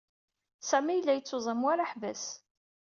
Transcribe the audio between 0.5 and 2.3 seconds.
Sami yella yettuẓam war aḥbas.